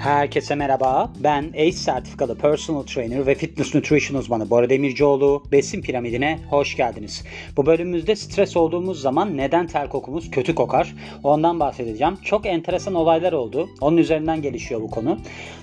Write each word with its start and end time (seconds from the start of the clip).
Herkese 0.00 0.54
merhaba. 0.54 1.12
Ben 1.18 1.48
ACE 1.48 1.72
sertifikalı 1.72 2.38
personal 2.38 2.82
trainer 2.82 3.26
ve 3.26 3.34
fitness 3.34 3.74
nutrition 3.74 4.18
uzmanı 4.18 4.50
Bora 4.50 4.70
Demircioğlu. 4.70 5.42
Besin 5.52 5.82
piramidine 5.82 6.38
hoş 6.50 6.76
geldiniz. 6.76 7.24
Bu 7.56 7.66
bölümümüzde 7.66 8.16
stres 8.16 8.56
olduğumuz 8.56 9.00
zaman 9.00 9.36
neden 9.36 9.66
ter 9.66 9.88
kokumuz 9.88 10.30
kötü 10.30 10.54
kokar? 10.54 10.94
Ondan 11.22 11.60
bahsedeceğim. 11.60 12.16
Çok 12.24 12.46
enteresan 12.46 12.94
olaylar 12.94 13.32
oldu. 13.32 13.68
Onun 13.80 13.96
üzerinden 13.96 14.42
gelişiyor 14.42 14.80
bu 14.80 14.90
konu. 14.90 15.18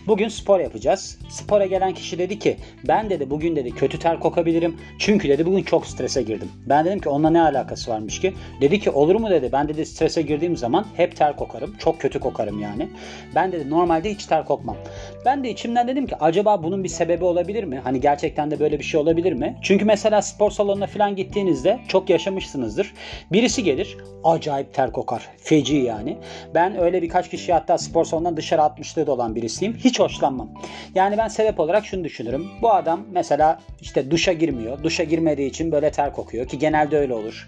Bugün 0.08 0.28
spor 0.28 0.60
yapacağız. 0.60 1.20
Spora 1.30 1.66
gelen 1.66 1.94
kişi 1.94 2.18
dedi 2.18 2.40
ki 2.40 2.58
ben 2.88 3.10
dedi 3.10 3.30
bugün 3.30 3.56
dedi 3.56 3.72
kötü 3.72 4.00
ter 4.00 4.20
kokabilirim. 4.20 4.78
Çünkü 5.00 5.30
dedi 5.30 5.46
bugün 5.46 5.64
çok 5.64 5.88
strese 5.88 6.22
girdim. 6.22 6.50
Ben 6.66 6.86
dedim 6.86 7.00
ki 7.00 7.10
onunla 7.10 7.30
ne 7.30 7.42
alakası 7.42 7.92
varmış 7.92 8.20
ki? 8.20 8.34
Dedi 8.62 8.80
ki 8.80 8.90
olur 8.90 9.16
mu 9.16 9.30
dedi. 9.30 9.50
Ben 9.52 9.68
dedi 9.68 9.86
strese 9.86 10.22
girdiğim 10.22 10.58
zaman 10.58 10.86
hep 10.96 11.16
ter 11.16 11.36
kokarım. 11.36 11.76
Çok 11.80 12.02
kötü 12.02 12.20
kokarım 12.20 12.60
yani. 12.60 12.90
Ben 13.36 13.52
dedi 13.52 13.70
normalde 13.70 14.14
hiç 14.14 14.27
ter 14.28 14.46
kokmam. 14.46 14.78
Ben 15.26 15.44
de 15.44 15.50
içimden 15.50 15.88
dedim 15.88 16.08
ki 16.08 16.16
acaba 16.20 16.64
bunun 16.64 16.84
bir 16.84 16.90
sebebi 16.90 17.24
olabilir 17.24 17.64
mi? 17.64 17.82
Hani 17.84 18.02
gerçekten 18.02 18.52
de 18.52 18.60
böyle 18.60 18.80
bir 18.80 18.84
şey 18.84 19.00
olabilir 19.00 19.34
mi? 19.34 19.58
Çünkü 19.62 19.86
mesela 19.86 20.22
spor 20.22 20.52
salonuna 20.52 20.88
falan 20.88 21.16
gittiğinizde 21.16 21.80
çok 21.88 22.10
yaşamışsınızdır. 22.10 22.94
Birisi 23.32 23.64
gelir 23.64 23.98
acayip 24.24 24.74
ter 24.74 24.92
kokar. 24.92 25.30
Feci 25.38 25.76
yani. 25.76 26.18
Ben 26.54 26.80
öyle 26.80 27.02
birkaç 27.02 27.30
kişi 27.30 27.54
hatta 27.54 27.78
spor 27.78 28.06
salonundan 28.06 28.38
dışarı 28.38 28.62
atmışlığı 28.62 29.08
da 29.08 29.12
olan 29.12 29.36
birisiyim. 29.36 29.78
Hiç 29.78 30.00
hoşlanmam. 30.00 30.50
Yani 30.96 31.18
ben 31.18 31.28
sebep 31.28 31.60
olarak 31.60 31.86
şunu 31.86 32.04
düşünürüm. 32.04 32.48
Bu 32.62 32.74
adam 32.74 33.06
mesela 33.12 33.60
işte 33.82 34.12
duşa 34.12 34.34
girmiyor. 34.34 34.84
Duşa 34.84 35.04
girmediği 35.04 35.50
için 35.50 35.72
böyle 35.72 35.92
ter 35.92 36.14
kokuyor 36.14 36.48
ki 36.48 36.60
genelde 36.60 36.98
öyle 36.98 37.14
olur. 37.14 37.48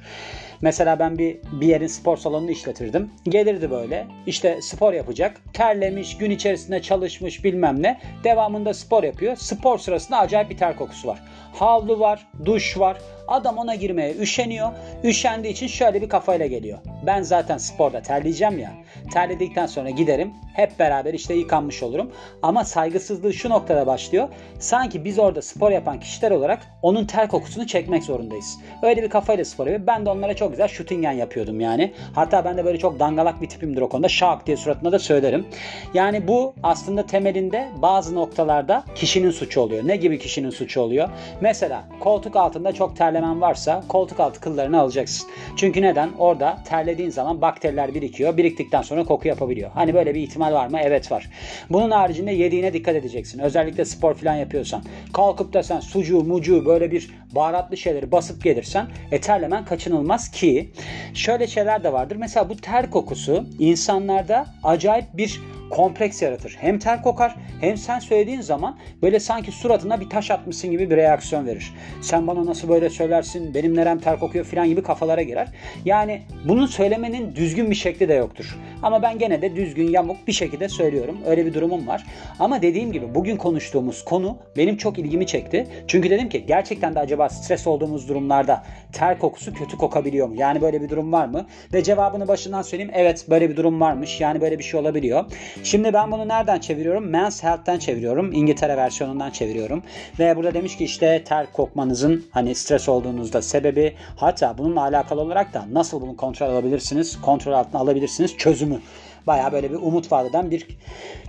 Mesela 0.61 0.99
ben 0.99 1.17
bir 1.17 1.37
bir 1.51 1.67
yerin 1.67 1.87
spor 1.87 2.17
salonunu 2.17 2.51
işletirdim. 2.51 3.11
Gelirdi 3.23 3.71
böyle. 3.71 4.07
işte 4.27 4.61
spor 4.61 4.93
yapacak. 4.93 5.41
Terlemiş, 5.53 6.17
gün 6.17 6.31
içerisinde 6.31 6.81
çalışmış 6.81 7.43
bilmem 7.43 7.83
ne. 7.83 7.99
Devamında 8.23 8.73
spor 8.73 9.03
yapıyor. 9.03 9.35
Spor 9.35 9.77
sırasında 9.77 10.17
acayip 10.17 10.49
bir 10.49 10.57
ter 10.57 10.75
kokusu 10.75 11.07
var. 11.07 11.19
Havlu 11.53 11.99
var, 11.99 12.27
duş 12.45 12.79
var. 12.79 12.97
Adam 13.27 13.57
ona 13.57 13.75
girmeye 13.75 14.15
üşeniyor. 14.15 14.71
Üşendiği 15.03 15.53
için 15.53 15.67
şöyle 15.67 16.01
bir 16.01 16.09
kafayla 16.09 16.45
geliyor. 16.45 16.79
Ben 17.05 17.21
zaten 17.21 17.57
sporda 17.57 18.01
terleyeceğim 18.01 18.59
ya. 18.59 18.71
Terledikten 19.13 19.65
sonra 19.65 19.89
giderim. 19.89 20.33
Hep 20.53 20.79
beraber 20.79 21.13
işte 21.13 21.33
yıkanmış 21.33 21.83
olurum. 21.83 22.11
Ama 22.41 22.63
saygısızlığı 22.63 23.33
şu 23.33 23.49
noktada 23.49 23.87
başlıyor. 23.87 24.27
Sanki 24.59 25.05
biz 25.05 25.19
orada 25.19 25.41
spor 25.41 25.71
yapan 25.71 25.99
kişiler 25.99 26.31
olarak 26.31 26.59
onun 26.81 27.05
ter 27.05 27.27
kokusunu 27.27 27.67
çekmek 27.67 28.03
zorundayız. 28.03 28.57
Öyle 28.83 29.03
bir 29.03 29.09
kafayla 29.09 29.45
spor 29.45 29.67
yapıyor. 29.67 29.87
Ben 29.87 30.05
de 30.05 30.09
onlara 30.09 30.35
çok 30.35 30.51
güzel 30.51 30.67
shooting 30.67 31.17
yapıyordum 31.17 31.59
yani. 31.59 31.93
Hatta 32.15 32.45
ben 32.45 32.57
de 32.57 32.65
böyle 32.65 32.77
çok 32.77 32.99
dangalak 32.99 33.41
bir 33.41 33.49
tipimdir 33.49 33.81
o 33.81 33.89
konuda. 33.89 34.09
Şak 34.09 34.47
diye 34.47 34.57
suratına 34.57 34.91
da 34.91 34.99
söylerim. 34.99 35.47
Yani 35.93 36.27
bu 36.27 36.53
aslında 36.63 37.05
temelinde 37.05 37.69
bazı 37.81 38.15
noktalarda 38.15 38.83
kişinin 38.95 39.31
suçu 39.31 39.61
oluyor. 39.61 39.87
Ne 39.87 39.95
gibi 39.95 40.19
kişinin 40.19 40.49
suçu 40.49 40.81
oluyor? 40.81 41.09
Mesela 41.41 41.83
koltuk 41.99 42.35
altında 42.35 42.71
çok 42.71 42.97
terlemen 42.97 43.41
varsa 43.41 43.83
koltuk 43.87 44.19
altı 44.19 44.39
kıllarını 44.39 44.79
alacaksın. 44.79 45.29
Çünkü 45.55 45.81
neden? 45.81 46.09
Orada 46.17 46.57
terlediğin 46.89 47.09
zaman 47.09 47.41
bakteriler 47.41 47.95
birikiyor. 47.95 48.37
Biriktikten 48.37 48.81
sonra 48.81 49.03
koku 49.03 49.27
yapabiliyor. 49.27 49.71
Hani 49.73 49.93
böyle 49.93 50.15
bir 50.15 50.21
ihtimal 50.21 50.53
var 50.53 50.67
mı? 50.67 50.79
Evet 50.81 51.11
var. 51.11 51.29
Bunun 51.69 51.91
haricinde 51.91 52.31
yediğine 52.31 52.73
dikkat 52.73 52.95
edeceksin. 52.95 53.39
Özellikle 53.39 53.85
spor 53.85 54.13
falan 54.15 54.35
yapıyorsan. 54.35 54.83
Kalkıp 55.13 55.53
da 55.53 55.63
sen 55.63 55.79
sucuğu, 55.79 56.23
mucuğu 56.23 56.65
böyle 56.65 56.91
bir 56.91 57.09
baharatlı 57.35 57.77
şeyleri 57.77 58.11
basıp 58.11 58.43
gelirsen 58.43 58.87
e, 59.11 59.21
terlemen 59.21 59.65
kaçınılmaz 59.65 60.31
ki 60.31 60.69
şöyle 61.13 61.47
şeyler 61.47 61.83
de 61.83 61.93
vardır. 61.93 62.15
Mesela 62.15 62.49
bu 62.49 62.57
ter 62.57 62.91
kokusu 62.91 63.45
insanlarda 63.59 64.45
acayip 64.63 65.05
bir 65.13 65.41
kompleks 65.69 66.21
yaratır. 66.21 66.57
Hem 66.59 66.79
ter 66.79 67.01
kokar 67.03 67.35
hem 67.61 67.77
sen 67.77 67.99
söylediğin 67.99 68.41
zaman 68.41 68.77
böyle 69.01 69.19
sanki 69.19 69.51
suratına 69.51 70.01
bir 70.01 70.09
taş 70.09 70.31
atmışsın 70.31 70.71
gibi 70.71 70.89
bir 70.89 70.97
reaksiyon 70.97 71.47
verir. 71.47 71.73
Sen 72.01 72.27
bana 72.27 72.45
nasıl 72.45 72.69
böyle 72.69 72.89
söylersin 72.89 73.53
benim 73.53 73.75
nerem 73.75 73.99
ter 73.99 74.19
kokuyor 74.19 74.45
falan 74.45 74.67
gibi 74.67 74.83
kafalara 74.83 75.21
girer. 75.21 75.47
Yani 75.85 76.21
bunu 76.47 76.67
söylemenin 76.67 77.35
düzgün 77.35 77.69
bir 77.69 77.75
şekli 77.75 78.09
de 78.09 78.13
yoktur. 78.13 78.57
Ama 78.83 79.01
ben 79.01 79.19
gene 79.19 79.41
de 79.41 79.55
düzgün 79.55 79.87
yamuk 79.87 80.27
bir 80.27 80.33
şekilde 80.33 80.69
söylüyorum. 80.69 81.17
Öyle 81.25 81.45
bir 81.45 81.53
durumum 81.53 81.87
var. 81.87 82.05
Ama 82.39 82.61
dediğim 82.61 82.91
gibi 82.91 83.15
bugün 83.15 83.37
konuştuğumuz 83.37 84.05
konu 84.05 84.37
benim 84.57 84.77
çok 84.77 84.99
ilgimi 84.99 85.27
çekti. 85.27 85.67
Çünkü 85.87 86.09
dedim 86.09 86.29
ki 86.29 86.45
gerçekten 86.45 86.95
de 86.95 86.99
acaba 86.99 87.29
stres 87.29 87.67
olduğumuz 87.67 88.09
durumlarda 88.09 88.63
ter 88.93 89.19
kokusu 89.19 89.53
kötü 89.53 89.77
kokabiliyor 89.77 90.27
mu? 90.27 90.35
Yani 90.37 90.61
böyle 90.61 90.81
bir 90.81 90.89
durum 90.89 91.11
var 91.11 91.25
mı? 91.25 91.45
Ve 91.73 91.83
cevabını 91.83 92.27
başından 92.27 92.61
söyleyeyim. 92.61 92.91
Evet 92.95 93.25
böyle 93.29 93.49
bir 93.49 93.55
durum 93.57 93.81
varmış. 93.81 94.21
Yani 94.21 94.41
böyle 94.41 94.59
bir 94.59 94.63
şey 94.63 94.79
olabiliyor. 94.79 95.25
Şimdi 95.63 95.93
ben 95.93 96.11
bunu 96.11 96.27
nereden 96.27 96.59
çeviriyorum? 96.59 97.09
Men's 97.09 97.43
Health'ten 97.43 97.79
çeviriyorum. 97.79 98.33
İngiltere 98.33 98.77
versiyonundan 98.77 99.31
çeviriyorum. 99.31 99.83
Ve 100.19 100.35
burada 100.35 100.53
demiş 100.53 100.77
ki 100.77 100.83
işte 100.83 101.23
ter 101.23 101.51
kokmanızın 101.53 102.25
hani 102.31 102.55
stres 102.55 102.89
olduğunuzda 102.89 103.41
sebebi 103.41 103.95
hatta 104.15 104.57
bununla 104.57 104.81
alakalı 104.81 105.21
olarak 105.21 105.53
da 105.53 105.65
nasıl 105.71 106.01
bunu 106.01 106.15
kontrol 106.15 106.47
alabilirsiniz? 106.47 107.21
Kontrol 107.21 107.53
altına 107.53 107.81
alabilirsiniz 107.81 108.37
çözümü. 108.37 108.79
Baya 109.27 109.51
böyle 109.51 109.71
bir 109.71 109.75
umut 109.75 110.11
vadeden 110.11 110.51
bir 110.51 110.67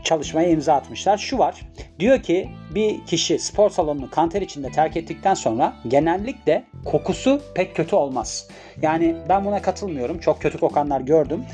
çalışmaya 0.04 0.48
imza 0.48 0.74
atmışlar. 0.74 1.18
Şu 1.18 1.38
var. 1.38 1.60
Diyor 1.98 2.22
ki 2.22 2.48
bir 2.74 3.06
kişi 3.06 3.38
spor 3.38 3.70
salonunu 3.70 4.10
kanter 4.10 4.42
içinde 4.42 4.68
terk 4.70 4.96
ettikten 4.96 5.34
sonra 5.34 5.72
genellikle 5.88 6.64
kokusu 6.84 7.40
pek 7.54 7.76
kötü 7.76 7.96
olmaz. 7.96 8.48
Yani 8.82 9.16
ben 9.28 9.44
buna 9.44 9.62
katılmıyorum. 9.62 10.18
Çok 10.18 10.42
kötü 10.42 10.58
kokanlar 10.58 11.00
gördüm. 11.00 11.44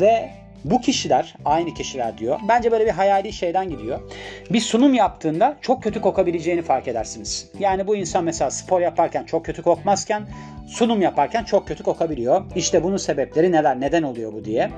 Ve 0.00 0.43
bu 0.64 0.80
kişiler 0.80 1.34
aynı 1.44 1.74
kişiler 1.74 2.18
diyor. 2.18 2.40
Bence 2.48 2.72
böyle 2.72 2.86
bir 2.86 2.90
hayali 2.90 3.32
şeyden 3.32 3.68
gidiyor. 3.68 4.00
Bir 4.50 4.60
sunum 4.60 4.94
yaptığında 4.94 5.56
çok 5.60 5.82
kötü 5.82 6.00
kokabileceğini 6.00 6.62
fark 6.62 6.88
edersiniz. 6.88 7.50
Yani 7.58 7.86
bu 7.86 7.96
insan 7.96 8.24
mesela 8.24 8.50
spor 8.50 8.80
yaparken 8.80 9.24
çok 9.24 9.44
kötü 9.44 9.62
kokmazken 9.62 10.26
sunum 10.66 11.02
yaparken 11.02 11.44
çok 11.44 11.68
kötü 11.68 11.82
kokabiliyor. 11.82 12.42
İşte 12.56 12.82
bunun 12.82 12.96
sebepleri 12.96 13.52
neler, 13.52 13.80
neden 13.80 14.02
oluyor 14.02 14.32
bu 14.32 14.44
diye. 14.44 14.70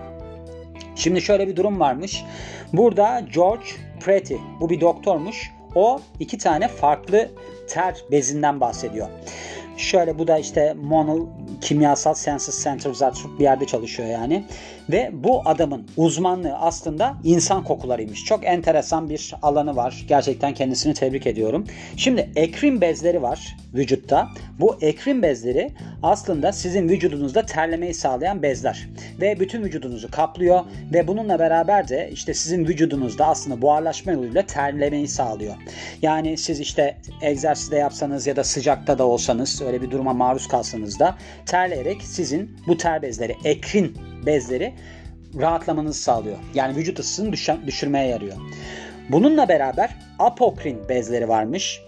Şimdi 0.97 1.23
şöyle 1.23 1.49
bir 1.49 1.57
durum 1.57 1.81
varmış. 1.81 2.25
Burada 2.73 3.21
George 3.35 3.67
Pretty, 4.01 4.35
bu 4.61 4.71
bir 4.71 4.81
doktormuş. 4.81 5.53
O 5.75 6.01
iki 6.21 6.39
tane 6.39 6.69
farklı 6.69 7.31
ter 7.69 7.97
bezinden 8.11 8.61
bahsediyor. 8.61 9.09
Şöyle 9.77 10.19
bu 10.19 10.27
da 10.27 10.39
işte 10.39 10.75
mono 10.83 11.29
kimyasal 11.61 12.15
sensus 12.15 12.65
center 12.65 12.93
bir 13.39 13.45
yerde 13.45 13.67
çalışıyor 13.67 14.09
yani. 14.09 14.45
Ve 14.91 15.11
bu 15.13 15.43
adamın 15.45 15.87
uzmanlığı 15.97 16.55
aslında 16.55 17.15
insan 17.25 17.65
kokularıymış. 17.65 18.25
Çok 18.25 18.45
enteresan 18.45 19.11
bir 19.11 19.35
alanı 19.43 19.77
var. 19.77 20.05
Gerçekten 20.09 20.55
kendisini 20.55 20.95
tebrik 20.95 21.27
ediyorum. 21.27 21.65
Şimdi 21.97 22.31
ekrim 22.37 22.81
bezleri 22.81 23.23
var 23.23 23.57
vücutta. 23.75 24.29
Bu 24.61 24.77
ekrim 24.81 25.23
bezleri 25.23 25.73
aslında 26.03 26.53
sizin 26.53 26.89
vücudunuzda 26.89 27.47
terlemeyi 27.47 27.95
sağlayan 27.95 28.43
bezler. 28.43 28.89
Ve 29.21 29.41
bütün 29.41 29.63
vücudunuzu 29.63 30.11
kaplıyor 30.11 30.65
ve 30.93 31.09
bununla 31.09 31.39
beraber 31.39 31.89
de 31.89 32.11
işte 32.13 32.35
sizin 32.35 32.67
vücudunuzda 32.67 33.27
aslında 33.27 33.63
buharlaşma 33.63 34.13
yoluyla 34.13 34.47
terlemeyi 34.47 35.09
sağlıyor. 35.09 35.55
Yani 36.03 36.37
siz 36.37 36.61
işte 36.61 36.97
egzersizde 37.23 37.77
yapsanız 37.77 38.27
ya 38.27 38.37
da 38.37 38.45
sıcakta 38.45 38.99
da 38.99 39.07
olsanız 39.07 39.63
öyle 39.63 39.83
bir 39.83 39.91
duruma 39.91 40.13
maruz 40.13 40.49
kalsanız 40.49 40.99
da 40.99 41.15
terleyerek 41.47 42.03
sizin 42.03 42.57
bu 42.67 42.77
ter 42.77 43.03
bezleri, 43.03 43.37
ekrin 43.45 43.97
bezleri 44.27 44.75
rahatlamanızı 45.41 46.03
sağlıyor. 46.03 46.37
Yani 46.55 46.77
vücut 46.77 46.99
ısısını 46.99 47.33
düşürmeye 47.67 48.07
yarıyor. 48.07 48.37
Bununla 49.09 49.49
beraber 49.49 49.91
apokrin 50.19 50.89
bezleri 50.89 51.29
varmış. 51.29 51.81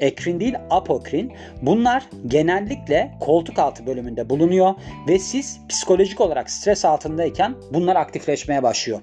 Ekrin 0.00 0.40
değil 0.40 0.54
apokrin. 0.70 1.32
Bunlar 1.62 2.08
genellikle 2.26 3.14
koltuk 3.20 3.58
altı 3.58 3.86
bölümünde 3.86 4.30
bulunuyor 4.30 4.74
ve 5.08 5.18
siz 5.18 5.60
psikolojik 5.68 6.20
olarak 6.20 6.50
stres 6.50 6.84
altındayken 6.84 7.54
bunlar 7.72 7.96
aktifleşmeye 7.96 8.62
başlıyor. 8.62 9.00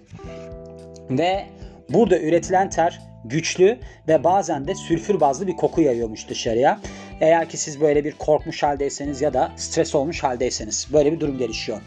Ve 1.10 1.46
burada 1.90 2.20
üretilen 2.20 2.70
ter 2.70 3.02
güçlü 3.26 3.80
ve 4.08 4.24
bazen 4.24 4.68
de 4.68 4.76
sülfür 4.76 5.20
bazlı 5.20 5.48
bir 5.48 5.56
koku 5.56 5.82
yayıyormuş 5.82 6.30
dışarıya. 6.30 6.80
Eğer 7.22 7.50
ki 7.50 7.58
siz 7.58 7.82
böyle 7.82 8.04
bir 8.04 8.12
korkmuş 8.12 8.64
haldeyseniz 8.64 9.22
ya 9.22 9.34
da 9.34 9.52
stres 9.56 9.96
olmuş 9.96 10.24
haldeyseniz 10.24 10.88
böyle 10.94 11.12
bir 11.12 11.20
durum 11.20 11.38
gelişiyor. 11.38 11.82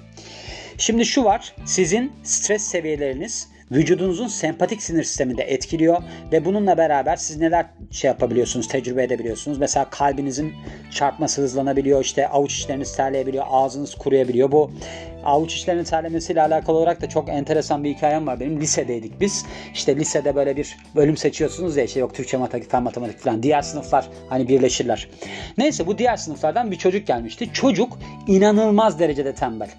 Şimdi 0.79 1.05
şu 1.05 1.25
var. 1.25 1.55
Sizin 1.65 2.13
stres 2.23 2.63
seviyeleriniz 2.63 3.49
vücudunuzun 3.71 4.27
sempatik 4.27 4.83
sinir 4.83 5.05
sisteminde 5.05 5.43
etkiliyor 5.43 6.03
ve 6.33 6.45
bununla 6.45 6.77
beraber 6.79 7.17
siz 7.17 7.37
neler 7.37 7.67
şey 7.91 8.09
yapabiliyorsunuz, 8.09 8.69
tecrübe 8.69 9.03
edebiliyorsunuz. 9.03 9.59
Mesela 9.59 9.91
kalbinizin 9.91 10.53
çarpması 10.91 11.43
hızlanabiliyor, 11.43 12.05
işte 12.05 12.29
avuç 12.29 12.59
içleriniz 12.59 12.97
terleyebiliyor, 12.97 13.45
ağzınız 13.49 13.95
kuruyabiliyor. 13.95 14.53
Bu 14.53 14.71
avuç 15.27 15.55
içlerinin 15.55 15.85
terlemesiyle 15.85 16.43
alakalı 16.43 16.77
olarak 16.77 17.01
da 17.03 17.09
çok 17.09 17.29
enteresan 17.29 17.85
bir 17.85 17.95
hikayem 17.95 18.27
var 18.27 18.41
benim. 18.41 18.61
Lisedeydik 18.61 19.21
biz. 19.21 19.47
İşte 19.75 19.97
lisede 19.97 20.35
böyle 20.35 20.57
bir 20.57 20.77
bölüm 20.97 21.17
seçiyorsunuz 21.17 21.77
ya 21.77 21.85
işte 21.85 22.01
yok 22.01 22.15
Türkçe 22.15 22.37
matematik, 22.37 22.71
fen 22.71 22.83
matematik 22.83 23.19
falan. 23.19 23.43
Diğer 23.43 23.63
sınıflar 23.63 24.09
hani 24.29 24.49
birleşirler. 24.49 25.09
Neyse 25.59 25.87
bu 25.87 25.99
diğer 25.99 26.17
sınıflardan 26.17 26.71
bir 26.71 26.77
çocuk 26.77 27.07
gelmişti. 27.07 27.53
Çocuk 27.53 27.99
inanılmaz 28.27 28.99
derecede 28.99 29.35
tembel. 29.35 29.71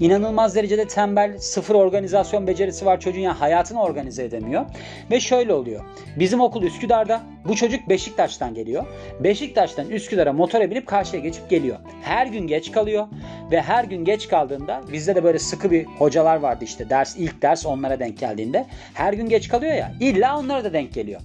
İnanılmaz 0.00 0.54
derecede 0.54 0.88
tembel, 0.88 1.38
sıfır 1.38 1.74
organizasyon 1.74 2.46
becerisi 2.46 2.86
var 2.86 3.00
çocuğun. 3.00 3.20
Yani 3.20 3.36
hayatını 3.36 3.82
organize 3.82 4.24
edemiyor. 4.24 4.64
Ve 5.10 5.20
şöyle 5.20 5.52
oluyor. 5.52 5.84
Bizim 6.16 6.40
okul 6.40 6.62
Üsküdar'da. 6.62 7.20
Bu 7.48 7.56
çocuk 7.56 7.88
Beşiktaş'tan 7.88 8.54
geliyor. 8.54 8.84
Beşiktaş'tan 9.20 9.90
Üsküdar'a 9.90 10.32
motora 10.32 10.70
binip 10.70 10.86
karşıya 10.86 11.22
geçip 11.22 11.50
geliyor. 11.50 11.78
Her 12.02 12.26
gün 12.26 12.46
geç 12.46 12.72
kalıyor 12.72 13.06
ve 13.50 13.62
her 13.62 13.84
gün 13.84 14.04
geç 14.04 14.28
kaldığında 14.28 14.82
bizde 14.92 15.14
de 15.14 15.24
böyle 15.24 15.38
sıkı 15.38 15.70
bir 15.70 15.84
hocalar 15.84 16.36
vardı 16.36 16.64
işte 16.64 16.90
ders 16.90 17.16
ilk 17.16 17.42
ders 17.42 17.66
onlara 17.66 18.00
denk 18.00 18.18
geldiğinde 18.18 18.66
her 18.94 19.12
gün 19.12 19.28
geç 19.28 19.48
kalıyor 19.48 19.74
ya 19.74 19.92
illa 20.00 20.38
onlara 20.38 20.64
da 20.64 20.72
denk 20.72 20.94
geliyor. 20.94 21.20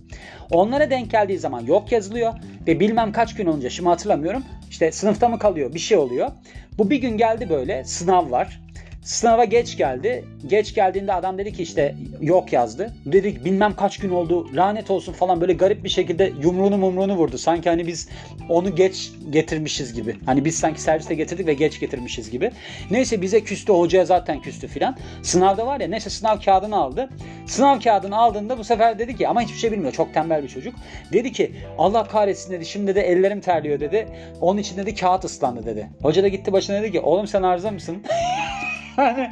Onlara 0.52 0.90
denk 0.90 1.12
geldiği 1.12 1.40
zaman 1.40 1.62
yok 1.62 1.92
yazılıyor 1.92 2.34
ve 2.68 2.80
bilmem 2.80 3.12
kaç 3.12 3.36
gün 3.36 3.46
olunca 3.46 3.70
şimdi 3.70 3.90
hatırlamıyorum 3.90 4.44
işte 4.70 4.92
sınıfta 4.92 5.30
mı 5.30 5.40
kalıyor 5.40 5.74
bir 5.74 5.80
şey 5.80 5.98
oluyor. 5.98 6.32
Bu 6.78 6.90
bir 6.90 6.98
gün 6.98 7.18
geldi 7.18 7.50
böyle 7.50 7.84
sınav 7.84 8.32
var. 8.32 8.62
Sınava 9.02 9.44
geç 9.44 9.78
geldi. 9.78 10.26
Geç 10.48 10.76
geldiğinde 10.76 11.14
adam 11.14 11.38
dedi 11.38 11.54
ki 11.54 11.64
işte 11.64 11.96
yok 12.22 12.54
yazdı. 12.54 12.94
Dedik 13.06 13.46
bilmem 13.46 13.76
kaç 13.76 13.98
gün 13.98 14.10
oldu 14.10 14.56
lanet 14.56 14.92
olsun 14.92 15.14
falan 15.14 15.42
böyle 15.42 15.54
garip 15.54 15.84
bir 15.84 15.90
şekilde 15.90 16.34
yumruğunu 16.42 16.78
mumruğunu 16.78 17.16
vurdu. 17.16 17.38
Sanki 17.38 17.70
hani 17.70 17.88
biz 17.88 18.10
onu 18.50 18.76
geç 18.76 19.12
getirmişiz 19.30 19.94
gibi. 19.94 20.16
Hani 20.26 20.46
biz 20.46 20.60
sanki 20.60 20.82
serviste 20.82 21.16
getirdik 21.16 21.48
ve 21.48 21.54
geç 21.54 21.80
getirmişiz 21.80 22.32
gibi. 22.32 22.52
Neyse 22.92 23.22
bize 23.22 23.44
küstü 23.44 23.74
hocaya 23.74 24.06
zaten 24.06 24.42
küstü 24.42 24.68
filan. 24.68 24.98
Sınavda 25.22 25.68
var 25.68 25.80
ya 25.80 25.88
neyse 25.88 26.10
sınav 26.10 26.40
kağıdını 26.40 26.76
aldı. 26.76 27.10
Sınav 27.46 27.80
kağıdını 27.80 28.18
aldığında 28.18 28.58
bu 28.58 28.64
sefer 28.64 29.00
dedi 29.00 29.16
ki 29.16 29.28
ama 29.28 29.42
hiçbir 29.42 29.58
şey 29.58 29.72
bilmiyor 29.72 29.94
çok 29.94 30.14
tembel 30.14 30.44
bir 30.44 30.50
çocuk. 30.50 30.76
Dedi 31.14 31.32
ki 31.32 31.52
Allah 31.78 32.08
kahretsin 32.08 32.52
dedi 32.52 32.66
şimdi 32.66 32.96
de 32.96 33.02
ellerim 33.02 33.42
terliyor 33.42 33.80
dedi. 33.80 34.08
Onun 34.42 34.60
için 34.60 34.78
dedi 34.78 34.96
kağıt 34.96 35.26
ıslandı 35.26 35.66
dedi. 35.66 35.90
Hoca 36.02 36.24
da 36.24 36.28
gitti 36.28 36.54
başına 36.54 36.82
dedi 36.82 36.92
ki 36.92 37.00
oğlum 37.00 37.28
sen 37.28 37.44
arıza 37.44 37.72
mısın? 37.72 38.04
Hani 38.96 39.32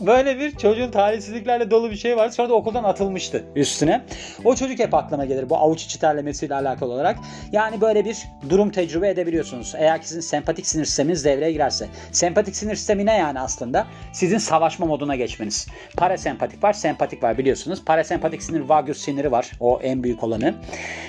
böyle 0.00 0.38
bir 0.38 0.56
çocuğun 0.56 0.90
talihsizliklerle 0.90 1.70
dolu 1.70 1.90
bir 1.90 1.96
şey 1.96 2.16
var. 2.16 2.28
Sonra 2.28 2.48
da 2.48 2.54
okuldan 2.54 2.84
atılmıştı 2.84 3.44
üstüne. 3.56 4.02
O 4.44 4.54
çocuk 4.54 4.78
hep 4.78 4.94
aklıma 4.94 5.24
gelir 5.24 5.50
bu 5.50 5.56
avuç 5.56 5.84
içi 5.84 6.00
terlemesiyle 6.00 6.54
alakalı 6.54 6.92
olarak. 6.92 7.18
Yani 7.52 7.80
böyle 7.80 8.04
bir 8.04 8.18
durum 8.50 8.70
tecrübe 8.70 9.08
edebiliyorsunuz. 9.08 9.74
Eğer 9.78 10.00
sizin 10.02 10.20
sempatik 10.20 10.66
sinir 10.66 10.84
sisteminiz 10.84 11.24
devreye 11.24 11.52
girerse. 11.52 11.88
Sempatik 12.12 12.56
sinir 12.56 12.76
sistemi 12.76 13.06
ne 13.06 13.16
yani 13.16 13.40
aslında? 13.40 13.86
Sizin 14.12 14.38
savaşma 14.38 14.86
moduna 14.86 15.16
geçmeniz. 15.16 15.66
Parasempatik 15.96 16.64
var, 16.64 16.72
sempatik 16.72 17.22
var 17.22 17.38
biliyorsunuz. 17.38 17.84
Parasempatik 17.84 18.42
sinir 18.42 18.60
vagus 18.60 18.98
siniri 18.98 19.32
var. 19.32 19.50
O 19.60 19.80
en 19.82 20.02
büyük 20.02 20.24
olanı. 20.24 20.54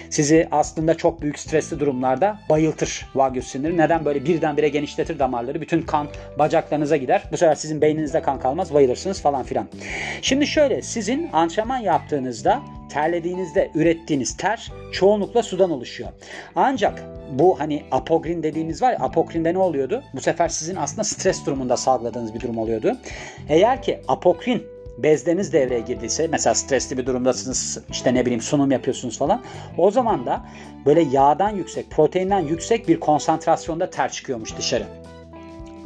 Sizi 0.10 0.48
aslında 0.52 0.98
çok 0.98 1.22
büyük 1.22 1.40
stresli 1.40 1.80
durumlarda 1.80 2.40
bayıltır 2.50 3.06
vagus 3.16 3.48
siniri. 3.48 3.78
Neden 3.78 4.06
böyle 4.06 4.26
birdenbire 4.26 4.70
genişletir 4.70 5.20
damarları? 5.20 5.62
Bütün 5.62 5.82
kan 5.82 6.08
bacaklarınıza 6.40 6.98
gider. 6.98 7.24
Bu 7.32 7.38
sefer 7.38 7.56
sizin 7.56 7.82
beyninizde 7.96 8.22
kan 8.22 8.40
kalmaz 8.40 8.74
bayılırsınız 8.74 9.22
falan 9.22 9.44
filan. 9.44 9.68
Şimdi 10.22 10.48
şöyle 10.48 10.82
sizin 10.82 11.30
antrenman 11.34 11.78
yaptığınızda 11.78 12.62
terlediğinizde 12.90 13.72
ürettiğiniz 13.76 14.38
ter 14.38 14.72
çoğunlukla 14.92 15.44
sudan 15.44 15.72
oluşuyor. 15.72 16.10
Ancak 16.56 17.04
bu 17.32 17.60
hani 17.60 17.84
apokrin 17.92 18.44
dediğimiz 18.44 18.82
var 18.82 18.92
ya 18.92 19.00
apokrinde 19.00 19.54
ne 19.54 19.58
oluyordu? 19.58 20.04
Bu 20.14 20.22
sefer 20.22 20.48
sizin 20.50 20.76
aslında 20.76 21.04
stres 21.04 21.46
durumunda 21.46 21.78
salgıladığınız 21.78 22.34
bir 22.34 22.40
durum 22.40 22.58
oluyordu. 22.58 22.98
Eğer 23.50 23.82
ki 23.82 24.00
apokrin 24.08 24.64
bezleriniz 24.98 25.54
devreye 25.54 25.80
girdiyse 25.80 26.28
mesela 26.28 26.56
stresli 26.56 26.98
bir 26.98 27.06
durumdasınız 27.06 27.78
işte 27.92 28.14
ne 28.14 28.26
bileyim 28.26 28.42
sunum 28.42 28.72
yapıyorsunuz 28.72 29.18
falan 29.18 29.42
o 29.78 29.92
zaman 29.92 30.26
da 30.26 30.46
böyle 30.86 31.02
yağdan 31.02 31.50
yüksek 31.50 31.92
proteinden 31.92 32.40
yüksek 32.40 32.88
bir 32.88 33.00
konsantrasyonda 33.00 33.90
ter 33.90 34.12
çıkıyormuş 34.12 34.58
dışarı. 34.58 35.05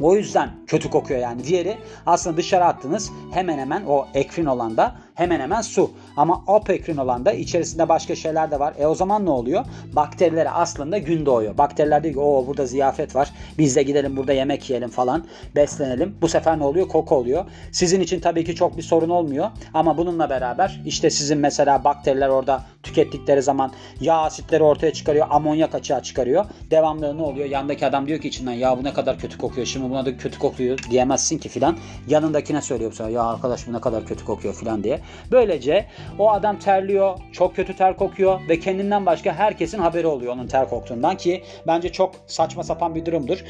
O 0.00 0.16
yüzden 0.16 0.50
kötü 0.66 0.90
kokuyor 0.90 1.20
yani. 1.20 1.44
Diğeri 1.44 1.78
aslında 2.06 2.36
dışarı 2.36 2.64
attınız 2.64 3.10
hemen 3.32 3.58
hemen 3.58 3.84
o 3.84 4.06
ekrin 4.14 4.46
olan 4.46 4.76
da 4.76 4.96
hemen 5.20 5.40
hemen 5.40 5.60
su. 5.60 5.90
Ama 6.16 6.44
apekrin 6.46 6.96
olan 6.96 7.24
da 7.24 7.32
içerisinde 7.32 7.88
başka 7.88 8.14
şeyler 8.14 8.50
de 8.50 8.60
var. 8.60 8.74
E 8.78 8.86
o 8.86 8.94
zaman 8.94 9.26
ne 9.26 9.30
oluyor? 9.30 9.64
Bakterilere 9.92 10.50
aslında 10.50 10.98
gün 10.98 11.26
doğuyor. 11.26 11.58
Bakteriler 11.58 12.02
diyor 12.02 12.14
ki 12.14 12.20
o 12.20 12.46
burada 12.46 12.66
ziyafet 12.66 13.16
var. 13.16 13.30
Biz 13.58 13.76
de 13.76 13.82
gidelim 13.82 14.16
burada 14.16 14.32
yemek 14.32 14.70
yiyelim 14.70 14.88
falan. 14.88 15.24
Beslenelim. 15.56 16.16
Bu 16.22 16.28
sefer 16.28 16.58
ne 16.58 16.64
oluyor? 16.64 16.88
Koku 16.88 17.14
oluyor. 17.14 17.44
Sizin 17.72 18.00
için 18.00 18.20
tabii 18.20 18.44
ki 18.44 18.54
çok 18.54 18.76
bir 18.76 18.82
sorun 18.82 19.08
olmuyor. 19.08 19.50
Ama 19.74 19.98
bununla 19.98 20.30
beraber 20.30 20.80
işte 20.86 21.10
sizin 21.10 21.38
mesela 21.38 21.84
bakteriler 21.84 22.28
orada 22.28 22.64
tükettikleri 22.82 23.42
zaman 23.42 23.72
yağ 24.00 24.16
asitleri 24.16 24.62
ortaya 24.62 24.92
çıkarıyor. 24.92 25.26
Amonyak 25.30 25.74
açığa 25.74 26.02
çıkarıyor. 26.02 26.44
Devamlı 26.70 27.18
ne 27.18 27.22
oluyor? 27.22 27.48
Yandaki 27.48 27.86
adam 27.86 28.06
diyor 28.06 28.20
ki 28.20 28.28
içinden 28.28 28.52
ya 28.52 28.78
bu 28.78 28.84
ne 28.84 28.92
kadar 28.92 29.18
kötü 29.18 29.38
kokuyor. 29.38 29.66
Şimdi 29.66 29.90
buna 29.90 30.06
da 30.06 30.16
kötü 30.16 30.38
kokuyor 30.38 30.78
diyemezsin 30.90 31.38
ki 31.38 31.48
filan. 31.48 31.76
Yanındakine 32.08 32.62
söylüyor 32.62 32.92
bu 32.98 33.10
Ya 33.10 33.24
arkadaş 33.24 33.68
bu 33.68 33.72
ne 33.72 33.80
kadar 33.80 34.06
kötü 34.06 34.24
kokuyor 34.24 34.54
filan 34.54 34.84
diye. 34.84 35.00
Böylece 35.30 35.86
o 36.18 36.30
adam 36.30 36.58
terliyor, 36.58 37.18
çok 37.32 37.56
kötü 37.56 37.76
ter 37.76 37.96
kokuyor 37.96 38.40
ve 38.48 38.60
kendinden 38.60 39.06
başka 39.06 39.34
herkesin 39.34 39.78
haberi 39.78 40.06
oluyor 40.06 40.32
onun 40.32 40.46
ter 40.46 40.68
koktuğundan 40.68 41.16
ki 41.16 41.42
bence 41.66 41.92
çok 41.92 42.14
saçma 42.26 42.64
sapan 42.64 42.94
bir 42.94 43.06
durumdur. 43.06 43.44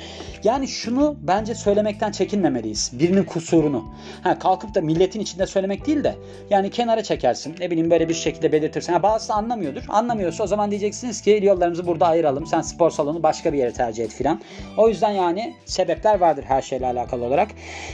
Yani 0.44 0.68
şunu 0.68 1.16
bence 1.20 1.54
söylemekten 1.54 2.12
çekinmemeliyiz. 2.12 2.90
Birinin 2.92 3.24
kusurunu. 3.24 3.84
Ha, 4.22 4.38
kalkıp 4.38 4.74
da 4.74 4.80
milletin 4.80 5.20
içinde 5.20 5.46
söylemek 5.46 5.86
değil 5.86 6.04
de 6.04 6.14
yani 6.50 6.70
kenara 6.70 7.02
çekersin. 7.02 7.56
Ne 7.60 7.70
bileyim 7.70 7.90
böyle 7.90 8.08
bir 8.08 8.14
şekilde 8.14 8.52
belirtirsin. 8.52 8.92
Ha, 8.92 9.02
bazısı 9.02 9.34
anlamıyordur. 9.34 9.82
Anlamıyorsa 9.88 10.44
o 10.44 10.46
zaman 10.46 10.70
diyeceksiniz 10.70 11.20
ki 11.22 11.40
yollarımızı 11.42 11.86
burada 11.86 12.06
ayıralım. 12.06 12.46
Sen 12.46 12.60
spor 12.60 12.90
salonu 12.90 13.22
başka 13.22 13.52
bir 13.52 13.58
yere 13.58 13.72
tercih 13.72 14.04
et 14.04 14.12
filan. 14.12 14.40
O 14.76 14.88
yüzden 14.88 15.10
yani 15.10 15.54
sebepler 15.64 16.20
vardır 16.20 16.44
her 16.48 16.62
şeyle 16.62 16.86
alakalı 16.86 17.24
olarak. 17.24 17.48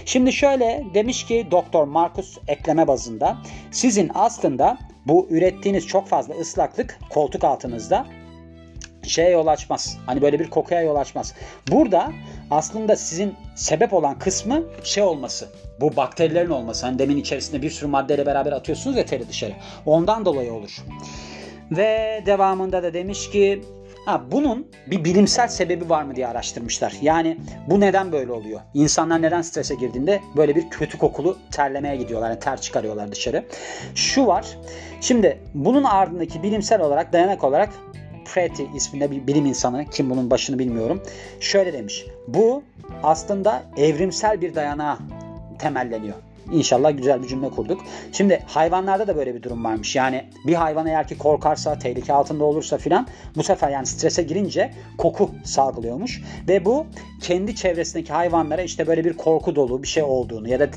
Şimdi 0.04 0.32
şöyle 0.32 0.84
demiş 0.94 1.26
ki 1.26 1.46
Doktor 1.50 1.84
Markus 1.84 2.38
ekleme 2.48 2.88
bazında 2.88 3.36
sizin 3.70 4.10
aslında 4.14 4.78
bu 5.06 5.26
ürettiğiniz 5.30 5.86
çok 5.86 6.08
fazla 6.08 6.34
ıslaklık 6.34 6.98
koltuk 7.10 7.44
altınızda 7.44 8.06
şeye 9.02 9.30
yol 9.30 9.46
açmaz. 9.46 9.98
Hani 10.06 10.22
böyle 10.22 10.40
bir 10.40 10.50
kokuya 10.50 10.80
yol 10.80 10.96
açmaz. 10.96 11.34
Burada 11.70 12.12
aslında 12.50 12.96
sizin 12.96 13.34
sebep 13.56 13.92
olan 13.92 14.18
kısmı 14.18 14.62
şey 14.84 15.02
olması. 15.02 15.48
Bu 15.80 15.96
bakterilerin 15.96 16.50
olması. 16.50 16.86
Hani 16.86 16.98
demin 16.98 17.16
içerisinde 17.16 17.62
bir 17.62 17.70
sürü 17.70 17.88
maddeyle 17.88 18.26
beraber 18.26 18.52
atıyorsunuz 18.52 18.96
ya 18.96 19.04
teri 19.04 19.28
dışarı. 19.28 19.52
Ondan 19.86 20.24
dolayı 20.24 20.52
olur. 20.52 20.84
Ve 21.70 22.22
devamında 22.26 22.82
da 22.82 22.94
demiş 22.94 23.30
ki 23.30 23.62
Ha, 24.06 24.24
bunun 24.32 24.66
bir 24.86 25.04
bilimsel 25.04 25.48
sebebi 25.48 25.90
var 25.90 26.02
mı 26.02 26.16
diye 26.16 26.26
araştırmışlar. 26.26 26.94
Yani 27.02 27.38
bu 27.66 27.80
neden 27.80 28.12
böyle 28.12 28.32
oluyor? 28.32 28.60
İnsanlar 28.74 29.22
neden 29.22 29.42
strese 29.42 29.74
girdiğinde 29.74 30.20
böyle 30.36 30.56
bir 30.56 30.70
kötü 30.70 30.98
kokulu 30.98 31.38
terlemeye 31.50 31.96
gidiyorlar. 31.96 32.30
Yani 32.30 32.40
ter 32.40 32.60
çıkarıyorlar 32.60 33.12
dışarı. 33.12 33.44
Şu 33.94 34.26
var. 34.26 34.58
Şimdi 35.00 35.38
bunun 35.54 35.84
ardındaki 35.84 36.42
bilimsel 36.42 36.80
olarak 36.80 37.12
dayanak 37.12 37.44
olarak 37.44 37.68
Preti 38.24 38.68
isminde 38.74 39.10
bir 39.10 39.26
bilim 39.26 39.46
insanı 39.46 39.84
kim 39.90 40.10
bunun 40.10 40.30
başını 40.30 40.58
bilmiyorum. 40.58 41.02
Şöyle 41.40 41.72
demiş. 41.72 42.04
Bu 42.28 42.62
aslında 43.02 43.62
evrimsel 43.76 44.40
bir 44.40 44.54
dayanağa 44.54 44.98
temelleniyor. 45.58 46.16
İnşallah 46.52 46.96
güzel 46.96 47.22
bir 47.22 47.28
cümle 47.28 47.48
kurduk. 47.48 47.80
Şimdi 48.12 48.42
hayvanlarda 48.46 49.06
da 49.06 49.16
böyle 49.16 49.34
bir 49.34 49.42
durum 49.42 49.64
varmış. 49.64 49.96
Yani 49.96 50.24
bir 50.46 50.54
hayvan 50.54 50.86
eğer 50.86 51.08
ki 51.08 51.18
korkarsa, 51.18 51.78
tehlike 51.78 52.12
altında 52.12 52.44
olursa 52.44 52.78
filan 52.78 53.06
bu 53.36 53.42
sefer 53.42 53.70
yani 53.70 53.86
strese 53.86 54.22
girince 54.22 54.70
koku 54.98 55.30
salgılıyormuş. 55.44 56.22
Ve 56.48 56.64
bu 56.64 56.86
kendi 57.22 57.54
çevresindeki 57.54 58.12
hayvanlara 58.12 58.62
işte 58.62 58.86
böyle 58.86 59.04
bir 59.04 59.12
korku 59.12 59.56
dolu 59.56 59.82
bir 59.82 59.88
şey 59.88 60.02
olduğunu 60.02 60.48
ya 60.48 60.60
da 60.60 60.68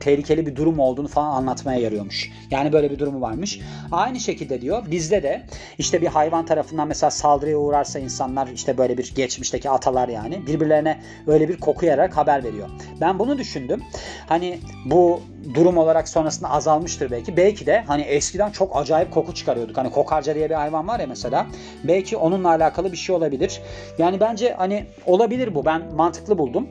tehlikeli 0.00 0.46
bir 0.46 0.56
durum 0.56 0.78
olduğunu 0.78 1.08
falan 1.08 1.36
anlatmaya 1.36 1.80
yarıyormuş. 1.80 2.32
Yani 2.50 2.72
böyle 2.72 2.90
bir 2.90 2.98
durumu 2.98 3.20
varmış. 3.20 3.60
Aynı 3.92 4.20
şekilde 4.20 4.60
diyor 4.60 4.82
bizde 4.90 5.22
de 5.22 5.46
işte 5.78 6.02
bir 6.02 6.06
hayvan 6.06 6.46
tarafından 6.46 6.88
mesela 6.88 7.10
saldırıya 7.10 7.58
uğrarsa 7.58 7.98
insanlar 7.98 8.48
işte 8.48 8.78
böyle 8.78 8.98
bir 8.98 9.14
geçmişteki 9.14 9.70
atalar 9.70 10.08
yani 10.08 10.46
birbirlerine 10.46 11.00
öyle 11.26 11.48
bir 11.48 11.60
koku 11.60 11.86
yararak 11.86 12.16
haber 12.16 12.44
veriyor. 12.44 12.68
Ben 13.00 13.18
bunu 13.18 13.38
düşündüm. 13.38 13.82
Hani 14.26 14.58
bu 14.84 15.05
durum 15.54 15.76
olarak 15.78 16.08
sonrasında 16.08 16.50
azalmıştır 16.50 17.10
belki. 17.10 17.36
Belki 17.36 17.66
de 17.66 17.84
hani 17.86 18.02
eskiden 18.02 18.50
çok 18.50 18.76
acayip 18.76 19.14
koku 19.14 19.34
çıkarıyorduk. 19.34 19.76
Hani 19.76 19.90
kokarca 19.90 20.34
diye 20.34 20.50
bir 20.50 20.54
hayvan 20.54 20.88
var 20.88 21.00
ya 21.00 21.06
mesela. 21.06 21.46
Belki 21.84 22.16
onunla 22.16 22.48
alakalı 22.48 22.92
bir 22.92 22.96
şey 22.96 23.16
olabilir. 23.16 23.62
Yani 23.98 24.20
bence 24.20 24.54
hani 24.58 24.86
olabilir 25.06 25.54
bu. 25.54 25.64
Ben 25.64 25.94
mantıklı 25.94 26.38
buldum. 26.38 26.68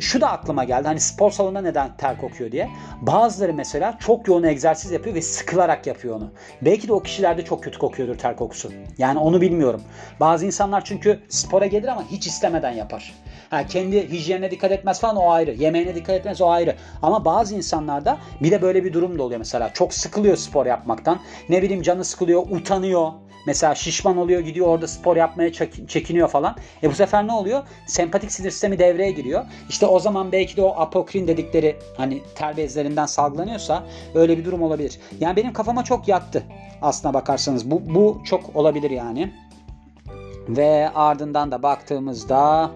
Şu 0.00 0.20
da 0.20 0.30
aklıma 0.30 0.64
geldi. 0.64 0.88
Hani 0.88 1.00
spor 1.00 1.30
salonunda 1.30 1.60
neden 1.60 1.96
ter 1.96 2.20
kokuyor 2.20 2.52
diye. 2.52 2.68
Bazıları 3.02 3.54
mesela 3.54 3.98
çok 4.00 4.28
yoğun 4.28 4.42
egzersiz 4.42 4.90
yapıyor 4.90 5.14
ve 5.14 5.22
sıkılarak 5.22 5.86
yapıyor 5.86 6.16
onu. 6.16 6.32
Belki 6.62 6.88
de 6.88 6.92
o 6.92 7.00
kişilerde 7.00 7.44
çok 7.44 7.64
kötü 7.64 7.78
kokuyordur 7.78 8.18
ter 8.18 8.36
kokusu. 8.36 8.72
Yani 8.98 9.18
onu 9.18 9.40
bilmiyorum. 9.40 9.82
Bazı 10.20 10.46
insanlar 10.46 10.84
çünkü 10.84 11.20
spora 11.28 11.66
gelir 11.66 11.88
ama 11.88 12.02
hiç 12.10 12.26
istemeden 12.26 12.72
yapar. 12.72 13.14
Ha, 13.50 13.66
kendi 13.66 14.10
hijyenine 14.10 14.50
dikkat 14.50 14.72
etmez 14.72 15.00
falan 15.00 15.16
o 15.16 15.30
ayrı. 15.30 15.52
Yemeğine 15.52 15.94
dikkat 15.94 16.16
etmez 16.16 16.40
o 16.40 16.48
ayrı. 16.48 16.76
Ama 17.02 17.24
bazı 17.24 17.54
insanlarda 17.54 18.18
bir 18.42 18.50
de 18.50 18.62
böyle 18.62 18.84
bir 18.84 18.92
durum 18.92 19.18
da 19.18 19.22
oluyor 19.22 19.38
mesela. 19.38 19.72
Çok 19.72 19.94
sıkılıyor 19.94 20.36
spor 20.36 20.66
yapmaktan. 20.66 21.20
Ne 21.48 21.62
bileyim 21.62 21.82
canı 21.82 22.04
sıkılıyor, 22.04 22.42
utanıyor. 22.50 23.12
Mesela 23.46 23.74
şişman 23.74 24.16
oluyor 24.16 24.40
gidiyor 24.40 24.66
orada 24.66 24.88
spor 24.88 25.16
yapmaya 25.16 25.52
çekiniyor 25.88 26.28
falan. 26.28 26.56
E 26.82 26.90
bu 26.90 26.94
sefer 26.94 27.26
ne 27.26 27.32
oluyor? 27.32 27.62
Sempatik 27.86 28.32
sinir 28.32 28.50
sistemi 28.50 28.78
devreye 28.78 29.10
giriyor. 29.10 29.44
İşte 29.68 29.86
o 29.86 29.98
zaman 29.98 30.32
belki 30.32 30.56
de 30.56 30.62
o 30.62 30.80
apokrin 30.80 31.26
dedikleri 31.26 31.76
hani 31.96 32.22
ter 32.34 32.56
bezlerinden 32.56 33.06
salgılanıyorsa 33.06 33.86
öyle 34.14 34.38
bir 34.38 34.44
durum 34.44 34.62
olabilir. 34.62 34.98
Yani 35.20 35.36
benim 35.36 35.52
kafama 35.52 35.84
çok 35.84 36.08
yattı 36.08 36.42
aslına 36.82 37.14
bakarsanız. 37.14 37.70
Bu, 37.70 37.82
bu 37.94 38.22
çok 38.24 38.56
olabilir 38.56 38.90
yani. 38.90 39.32
Ve 40.48 40.90
ardından 40.94 41.50
da 41.50 41.62
baktığımızda 41.62 42.70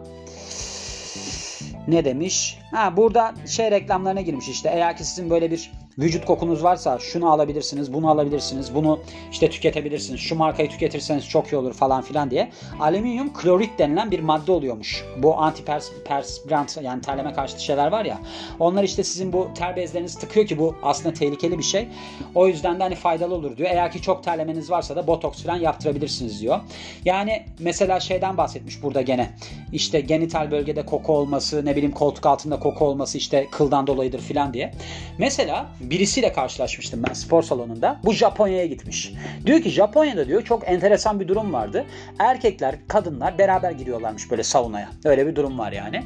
ne 1.90 2.04
demiş? 2.04 2.58
Ha 2.70 2.96
burada 2.96 3.34
şey 3.46 3.70
reklamlarına 3.70 4.20
girmiş 4.20 4.48
işte. 4.48 4.70
Eğer 4.74 4.96
ki 4.96 5.04
sizin 5.04 5.30
böyle 5.30 5.50
bir 5.50 5.70
vücut 6.00 6.24
kokunuz 6.24 6.62
varsa 6.62 6.98
şunu 6.98 7.32
alabilirsiniz, 7.32 7.92
bunu 7.92 8.10
alabilirsiniz, 8.10 8.74
bunu 8.74 9.00
işte 9.32 9.50
tüketebilirsiniz. 9.50 10.20
Şu 10.20 10.36
markayı 10.36 10.68
tüketirseniz 10.68 11.28
çok 11.28 11.52
iyi 11.52 11.56
olur 11.56 11.72
falan 11.72 12.02
filan 12.02 12.30
diye. 12.30 12.50
Alüminyum 12.80 13.32
klorit 13.32 13.78
denilen 13.78 14.10
bir 14.10 14.20
madde 14.20 14.52
oluyormuş. 14.52 15.04
Bu 15.18 15.38
antiperspirant 15.38 16.78
yani 16.82 17.02
terleme 17.02 17.32
karşıtı 17.32 17.64
şeyler 17.64 17.92
var 17.92 18.04
ya. 18.04 18.18
Onlar 18.58 18.84
işte 18.84 19.04
sizin 19.04 19.32
bu 19.32 19.48
ter 19.54 19.76
bezlerinizi 19.76 20.18
tıkıyor 20.18 20.46
ki 20.46 20.58
bu 20.58 20.76
aslında 20.82 21.14
tehlikeli 21.14 21.58
bir 21.58 21.62
şey. 21.62 21.88
O 22.34 22.46
yüzden 22.46 22.78
de 22.78 22.82
hani 22.82 22.94
faydalı 22.94 23.34
olur 23.34 23.56
diyor. 23.56 23.70
Eğer 23.72 23.92
ki 23.92 24.02
çok 24.02 24.24
terlemeniz 24.24 24.70
varsa 24.70 24.96
da 24.96 25.06
botoks 25.06 25.42
falan 25.42 25.56
yaptırabilirsiniz 25.56 26.40
diyor. 26.40 26.60
Yani 27.04 27.46
mesela 27.58 28.00
şeyden 28.00 28.36
bahsetmiş 28.36 28.82
burada 28.82 29.02
gene. 29.02 29.30
İşte 29.72 30.00
genital 30.00 30.50
bölgede 30.50 30.86
koku 30.86 31.12
olması, 31.12 31.64
ne 31.64 31.76
bileyim 31.76 31.94
koltuk 31.94 32.26
altında 32.26 32.58
koku 32.58 32.84
olması 32.84 33.18
işte 33.18 33.46
kıldan 33.50 33.86
dolayıdır 33.86 34.20
filan 34.20 34.54
diye. 34.54 34.72
Mesela 35.18 35.66
birisiyle 35.90 36.32
karşılaşmıştım 36.32 37.02
ben 37.08 37.12
spor 37.12 37.42
salonunda. 37.42 38.00
Bu 38.04 38.12
Japonya'ya 38.12 38.66
gitmiş. 38.66 39.12
Diyor 39.46 39.62
ki 39.62 39.70
Japonya'da 39.70 40.28
diyor 40.28 40.42
çok 40.42 40.68
enteresan 40.68 41.20
bir 41.20 41.28
durum 41.28 41.52
vardı. 41.52 41.84
Erkekler, 42.18 42.74
kadınlar 42.88 43.38
beraber 43.38 43.70
giriyorlarmış 43.70 44.30
böyle 44.30 44.42
saunaya. 44.42 44.88
Öyle 45.04 45.26
bir 45.26 45.36
durum 45.36 45.58
var 45.58 45.72
yani. 45.72 46.02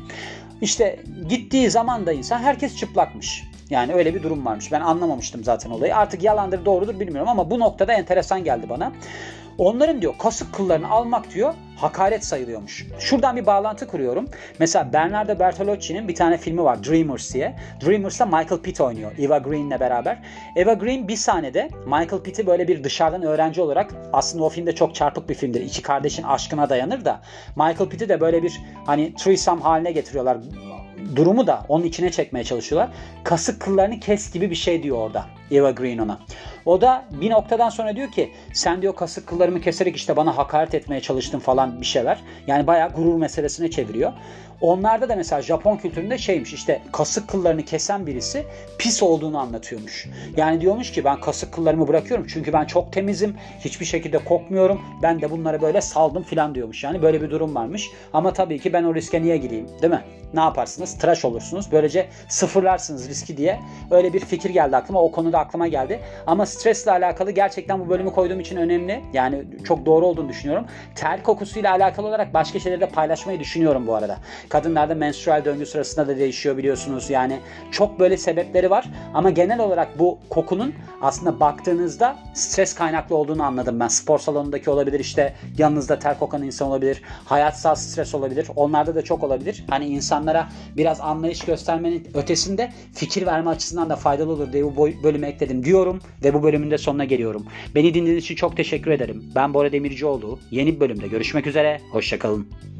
İşte 0.60 1.00
gittiği 1.28 1.70
zaman 1.70 2.06
da 2.06 2.12
insan 2.12 2.38
herkes 2.38 2.76
çıplakmış. 2.76 3.44
Yani 3.70 3.94
öyle 3.94 4.14
bir 4.14 4.22
durum 4.22 4.46
varmış. 4.46 4.72
Ben 4.72 4.80
anlamamıştım 4.80 5.44
zaten 5.44 5.70
olayı. 5.70 5.96
Artık 5.96 6.22
yalandır 6.22 6.64
doğrudur 6.64 7.00
bilmiyorum 7.00 7.28
ama 7.28 7.50
bu 7.50 7.60
noktada 7.60 7.92
enteresan 7.92 8.44
geldi 8.44 8.68
bana. 8.68 8.92
Onların 9.58 10.02
diyor 10.02 10.14
kasık 10.18 10.54
kıllarını 10.54 10.90
almak 10.90 11.30
diyor 11.34 11.54
hakaret 11.76 12.24
sayılıyormuş. 12.24 12.86
Şuradan 12.98 13.36
bir 13.36 13.46
bağlantı 13.46 13.86
kuruyorum. 13.86 14.28
Mesela 14.58 14.92
Bernardo 14.92 15.38
Bertolucci'nin 15.38 16.08
bir 16.08 16.14
tane 16.14 16.38
filmi 16.38 16.64
var 16.64 16.84
Dreamers 16.84 17.34
diye. 17.34 17.56
Dreamers'ta 17.86 18.26
Michael 18.26 18.60
Pitt 18.62 18.80
oynuyor 18.80 19.12
Eva 19.18 19.38
Green'le 19.38 19.80
beraber. 19.80 20.18
Eva 20.56 20.72
Green 20.72 21.08
bir 21.08 21.16
sahnede 21.16 21.68
Michael 21.86 22.22
Pitt'i 22.22 22.46
böyle 22.46 22.68
bir 22.68 22.84
dışarıdan 22.84 23.22
öğrenci 23.22 23.60
olarak 23.60 23.94
aslında 24.12 24.44
o 24.44 24.48
filmde 24.48 24.74
çok 24.74 24.94
çarpık 24.94 25.28
bir 25.28 25.34
filmdir. 25.34 25.60
İki 25.60 25.82
kardeşin 25.82 26.22
aşkına 26.22 26.68
dayanır 26.68 27.04
da 27.04 27.20
Michael 27.56 27.88
Pitt'i 27.90 28.08
de 28.08 28.20
böyle 28.20 28.42
bir 28.42 28.60
hani 28.86 29.14
threesome 29.14 29.62
haline 29.62 29.92
getiriyorlar 29.92 30.38
durumu 31.16 31.46
da 31.46 31.64
onun 31.68 31.84
içine 31.84 32.10
çekmeye 32.10 32.44
çalışıyorlar. 32.44 32.90
Kasık 33.24 33.60
kıllarını 33.60 34.00
kes 34.00 34.32
gibi 34.32 34.50
bir 34.50 34.54
şey 34.54 34.82
diyor 34.82 34.96
orada 34.96 35.26
Eva 35.50 35.70
Green 35.70 35.98
ona. 35.98 36.18
O 36.66 36.80
da 36.80 37.04
bir 37.10 37.30
noktadan 37.30 37.68
sonra 37.68 37.96
diyor 37.96 38.10
ki 38.10 38.32
sen 38.52 38.82
diyor 38.82 38.96
kasık 38.96 39.26
kıllarımı 39.26 39.60
keserek 39.60 39.96
işte 39.96 40.16
bana 40.16 40.36
hakaret 40.36 40.74
etmeye 40.74 41.00
çalıştın 41.00 41.38
falan 41.38 41.80
bir 41.80 41.86
şeyler. 41.86 42.20
Yani 42.46 42.66
bayağı 42.66 42.92
gurur 42.92 43.16
meselesine 43.16 43.70
çeviriyor. 43.70 44.12
Onlarda 44.60 45.08
da 45.08 45.16
mesela 45.16 45.42
Japon 45.42 45.76
kültüründe 45.76 46.18
şeymiş 46.18 46.52
işte 46.52 46.82
kasık 46.92 47.28
kıllarını 47.28 47.64
kesen 47.64 48.06
birisi 48.06 48.44
pis 48.78 49.02
olduğunu 49.02 49.38
anlatıyormuş. 49.38 50.08
Yani 50.36 50.60
diyormuş 50.60 50.92
ki 50.92 51.04
ben 51.04 51.20
kasık 51.20 51.52
kıllarımı 51.52 51.88
bırakıyorum 51.88 52.26
çünkü 52.28 52.52
ben 52.52 52.64
çok 52.64 52.92
temizim. 52.92 53.36
Hiçbir 53.60 53.86
şekilde 53.86 54.18
kokmuyorum. 54.18 54.80
Ben 55.02 55.20
de 55.20 55.30
bunları 55.30 55.62
böyle 55.62 55.80
saldım 55.80 56.22
filan 56.22 56.54
diyormuş. 56.54 56.84
Yani 56.84 57.02
böyle 57.02 57.22
bir 57.22 57.30
durum 57.30 57.54
varmış. 57.54 57.90
Ama 58.12 58.32
tabii 58.32 58.58
ki 58.58 58.72
ben 58.72 58.84
o 58.84 58.94
riske 58.94 59.22
niye 59.22 59.36
gireyim 59.36 59.68
değil 59.82 59.92
mi? 59.92 60.04
Ne 60.34 60.40
yaparsınız? 60.40 60.98
Tıraş 60.98 61.24
olursunuz. 61.24 61.72
Böylece 61.72 62.08
sıfırlarsınız 62.28 63.08
riski 63.08 63.36
diye. 63.36 63.60
Öyle 63.90 64.12
bir 64.12 64.20
fikir 64.20 64.50
geldi 64.50 64.76
aklıma. 64.76 65.02
O 65.02 65.10
konuda 65.12 65.38
aklıma 65.38 65.68
geldi. 65.68 66.00
Ama 66.26 66.46
stresle 66.54 66.90
alakalı 66.90 67.30
gerçekten 67.30 67.80
bu 67.80 67.88
bölümü 67.88 68.12
koyduğum 68.12 68.40
için 68.40 68.56
önemli. 68.56 69.04
Yani 69.12 69.44
çok 69.64 69.86
doğru 69.86 70.06
olduğunu 70.06 70.28
düşünüyorum. 70.28 70.66
Ter 70.94 71.22
kokusuyla 71.22 71.72
alakalı 71.72 72.06
olarak 72.06 72.34
başka 72.34 72.58
şeyleri 72.58 72.80
de 72.80 72.88
paylaşmayı 72.88 73.40
düşünüyorum 73.40 73.86
bu 73.86 73.94
arada. 73.94 74.18
Kadınlarda 74.48 74.94
menstrual 74.94 75.44
döngü 75.44 75.66
sırasında 75.66 76.08
da 76.08 76.16
değişiyor 76.16 76.56
biliyorsunuz. 76.56 77.10
Yani 77.10 77.40
çok 77.70 78.00
böyle 78.00 78.16
sebepleri 78.16 78.70
var. 78.70 78.84
Ama 79.14 79.30
genel 79.30 79.60
olarak 79.60 79.98
bu 79.98 80.18
kokunun 80.30 80.74
aslında 81.02 81.40
baktığınızda 81.40 82.16
stres 82.34 82.74
kaynaklı 82.74 83.16
olduğunu 83.16 83.42
anladım 83.42 83.80
ben. 83.80 83.88
Spor 83.88 84.18
salonundaki 84.18 84.70
olabilir 84.70 85.00
işte 85.00 85.34
yanınızda 85.58 85.98
ter 85.98 86.18
kokan 86.18 86.42
insan 86.42 86.68
olabilir. 86.68 87.02
Hayatsal 87.24 87.74
stres 87.74 88.14
olabilir. 88.14 88.46
Onlarda 88.56 88.94
da 88.94 89.02
çok 89.02 89.24
olabilir. 89.24 89.64
Hani 89.70 89.86
insanlara 89.86 90.48
biraz 90.76 91.00
anlayış 91.00 91.40
göstermenin 91.40 92.08
ötesinde 92.14 92.72
fikir 92.94 93.26
verme 93.26 93.50
açısından 93.50 93.90
da 93.90 93.96
faydalı 93.96 94.32
olur 94.32 94.52
diye 94.52 94.64
bu 94.76 94.88
bölümü 95.02 95.26
ekledim 95.26 95.64
diyorum 95.64 96.00
ve 96.24 96.34
bu 96.34 96.42
bölümün 96.44 96.70
de 96.70 96.78
sonuna 96.78 97.04
geliyorum. 97.04 97.46
Beni 97.74 97.94
dinlediğiniz 97.94 98.24
için 98.24 98.34
çok 98.34 98.56
teşekkür 98.56 98.90
ederim. 98.90 99.24
Ben 99.34 99.54
Bora 99.54 99.72
Demircioğlu. 99.72 100.38
Yeni 100.50 100.74
bir 100.74 100.80
bölümde 100.80 101.08
görüşmek 101.08 101.46
üzere. 101.46 101.80
Hoşçakalın. 101.90 102.73